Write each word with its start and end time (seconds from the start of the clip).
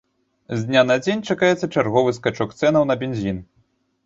З 0.49 0.61
дня 0.69 0.81
на 0.91 0.95
дзень 1.03 1.21
чакаецца 1.33 1.69
чарговы 1.75 2.15
скачок 2.19 2.57
цэнаў 2.63 2.89
на 2.95 2.97
бензін. 3.05 3.39